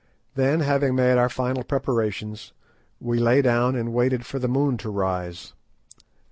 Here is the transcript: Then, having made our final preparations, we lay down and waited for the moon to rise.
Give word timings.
Then, 0.33 0.61
having 0.61 0.95
made 0.95 1.19
our 1.19 1.29
final 1.29 1.61
preparations, 1.63 2.53
we 2.99 3.19
lay 3.19 3.43
down 3.43 3.75
and 3.75 3.93
waited 3.93 4.25
for 4.25 4.39
the 4.39 4.47
moon 4.47 4.75
to 4.77 4.89
rise. 4.89 5.53